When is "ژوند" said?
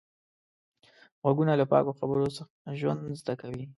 2.79-3.01